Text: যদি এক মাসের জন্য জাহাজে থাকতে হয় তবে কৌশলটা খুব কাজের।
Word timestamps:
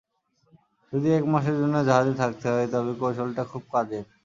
যদি 0.93 1.07
এক 1.17 1.25
মাসের 1.33 1.55
জন্য 1.61 1.75
জাহাজে 1.87 2.13
থাকতে 2.21 2.45
হয় 2.49 2.67
তবে 2.73 2.91
কৌশলটা 3.01 3.43
খুব 3.51 3.63
কাজের। 3.71 4.03